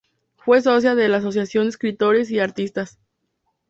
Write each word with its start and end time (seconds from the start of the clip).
Fue 0.37 0.63
socia 0.63 0.95
de 0.95 1.07
la 1.09 1.17
Asociación 1.17 1.65
de 1.65 1.69
Escritores 1.69 2.31
y 2.31 2.39
Artistas. 2.39 2.97